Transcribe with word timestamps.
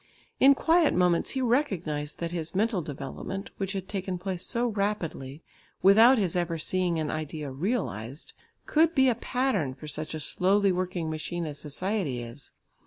In 0.39 0.55
quiet 0.55 0.95
moments 0.95 1.29
he 1.37 1.43
recognised 1.43 2.17
that 2.17 2.31
his 2.31 2.55
mental 2.55 2.81
development 2.81 3.51
which 3.57 3.73
had 3.73 3.87
taken 3.87 4.17
place 4.17 4.43
so 4.43 4.69
rapidly, 4.69 5.43
without 5.83 6.17
his 6.17 6.35
ever 6.35 6.57
seeing 6.57 6.97
an 6.97 7.11
idea 7.11 7.51
realised, 7.51 8.33
could 8.65 8.95
be 8.95 9.09
a 9.09 9.13
pattern 9.13 9.75
for 9.75 9.87
such 9.87 10.15
a 10.15 10.19
slowly 10.19 10.71
working 10.71 11.11
machine 11.11 11.45
as 11.45 11.59
society 11.59 12.19
is. 12.19 12.49